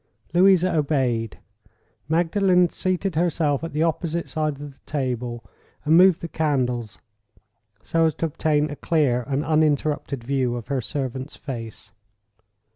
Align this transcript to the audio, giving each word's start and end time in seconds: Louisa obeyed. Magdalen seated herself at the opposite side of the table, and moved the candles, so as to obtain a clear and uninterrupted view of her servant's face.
Louisa 0.33 0.75
obeyed. 0.75 1.37
Magdalen 2.09 2.69
seated 2.69 3.13
herself 3.13 3.63
at 3.63 3.71
the 3.71 3.83
opposite 3.83 4.29
side 4.31 4.59
of 4.59 4.73
the 4.73 4.79
table, 4.87 5.43
and 5.85 5.95
moved 5.95 6.21
the 6.21 6.27
candles, 6.27 6.97
so 7.83 8.05
as 8.05 8.15
to 8.15 8.25
obtain 8.25 8.71
a 8.71 8.75
clear 8.75 9.23
and 9.27 9.45
uninterrupted 9.45 10.23
view 10.23 10.55
of 10.55 10.69
her 10.69 10.81
servant's 10.81 11.35
face. 11.35 11.91